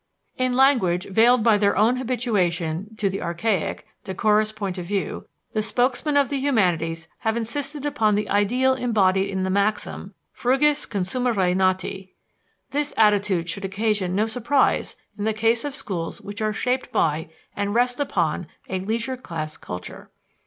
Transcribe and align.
In 0.35 0.53
language 0.53 1.05
veiled 1.05 1.43
by 1.43 1.59
their 1.59 1.77
own 1.77 1.97
habituation 1.97 2.95
to 2.95 3.07
the 3.07 3.21
archaic, 3.21 3.85
decorous 4.03 4.51
point 4.51 4.79
of 4.79 4.87
view, 4.87 5.27
the 5.53 5.61
spokesmen 5.61 6.17
of 6.17 6.29
the 6.29 6.39
humanities 6.39 7.07
have 7.19 7.37
insisted 7.37 7.85
upon 7.85 8.15
the 8.15 8.27
ideal 8.27 8.73
embodied 8.73 9.29
in 9.29 9.43
the 9.43 9.51
maxim, 9.51 10.15
fruges 10.35 10.89
consumere 10.89 11.53
nati. 11.53 12.15
This 12.71 12.95
attitude 12.97 13.47
should 13.47 13.63
occasion 13.63 14.15
no 14.15 14.25
surprise 14.25 14.95
in 15.19 15.25
the 15.25 15.33
case 15.35 15.63
of 15.63 15.75
schools 15.75 16.19
which 16.19 16.41
are 16.41 16.51
shaped 16.51 16.91
by 16.91 17.29
and 17.55 17.75
rest 17.75 17.99
upon 17.99 18.47
a 18.67 18.79
leisure 18.79 19.17
class 19.17 19.55
culture. 19.55 20.09